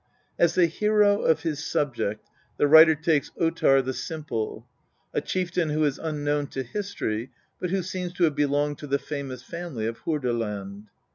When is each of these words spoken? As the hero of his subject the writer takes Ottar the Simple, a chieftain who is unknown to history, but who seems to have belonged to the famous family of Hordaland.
As 0.39 0.55
the 0.55 0.65
hero 0.65 1.21
of 1.21 1.41
his 1.41 1.63
subject 1.63 2.27
the 2.57 2.67
writer 2.67 2.95
takes 2.95 3.29
Ottar 3.39 3.83
the 3.83 3.93
Simple, 3.93 4.65
a 5.13 5.21
chieftain 5.21 5.69
who 5.69 5.83
is 5.83 5.99
unknown 5.99 6.47
to 6.47 6.63
history, 6.63 7.29
but 7.59 7.69
who 7.69 7.83
seems 7.83 8.11
to 8.13 8.23
have 8.23 8.35
belonged 8.35 8.79
to 8.79 8.87
the 8.87 8.97
famous 8.97 9.43
family 9.43 9.85
of 9.85 9.99
Hordaland. 9.99 10.87